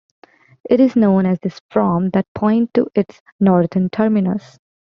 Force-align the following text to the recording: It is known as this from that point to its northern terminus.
It 0.67 0.79
is 0.79 0.95
known 0.95 1.27
as 1.27 1.39
this 1.41 1.61
from 1.69 2.09
that 2.15 2.25
point 2.33 2.73
to 2.73 2.87
its 2.95 3.21
northern 3.39 3.91
terminus. 3.91 4.57